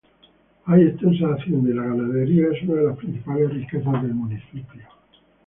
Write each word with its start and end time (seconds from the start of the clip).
Hay 0.65 0.81
extensas 0.81 1.29
haciendas 1.29 1.73
y 1.73 1.75
la 1.77 1.83
ganadería 1.83 2.47
es 2.51 2.63
una 2.67 2.73
de 2.81 2.87
las 2.87 2.97
principales 2.97 3.53
riquezas 3.53 4.01
del 4.01 4.15
municipio. 4.15 4.81